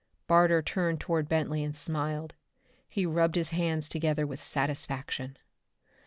Barter 0.25 0.63
turned 0.63 0.99
toward 0.99 1.29
Bentley 1.29 1.63
and 1.63 1.75
smiled. 1.75 2.33
He 2.89 3.05
rubbed 3.05 3.35
his 3.35 3.49
hands 3.49 3.87
together 3.87 4.25
with 4.25 4.41
satisfaction. 4.41 5.37